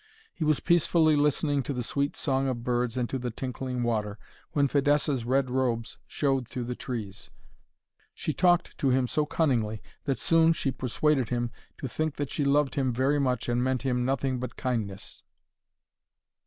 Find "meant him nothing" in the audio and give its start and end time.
13.63-14.39